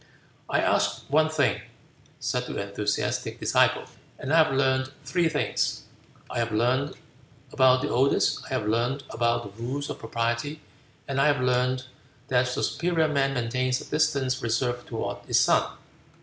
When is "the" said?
2.47-2.59, 7.83-7.89, 9.43-9.61, 12.47-12.63